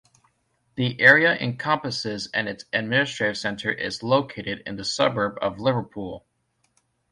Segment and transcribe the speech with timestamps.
[0.77, 6.25] The area encompasses and its administrative centre is located in the suburb of Liverpool.